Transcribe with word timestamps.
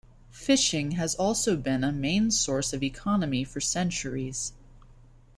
Fishing 0.31 0.93
has 0.93 1.13
also 1.13 1.55
been 1.55 1.83
a 1.83 1.91
main 1.91 2.31
source 2.31 2.73
of 2.73 2.81
economy 2.81 3.43
for 3.43 3.61
centuries. 3.61 4.53